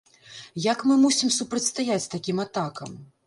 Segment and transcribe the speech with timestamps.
[0.71, 2.91] Як мы мусім супрацьстаяць такім атакам?